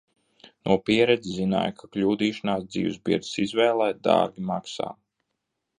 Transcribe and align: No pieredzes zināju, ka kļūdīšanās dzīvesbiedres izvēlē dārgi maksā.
No 0.67 0.77
pieredzes 0.89 1.35
zināju, 1.41 1.75
ka 1.81 1.89
kļūdīšanās 1.97 2.67
dzīvesbiedres 2.71 3.33
izvēlē 3.47 3.91
dārgi 4.11 4.49
maksā. 4.53 4.95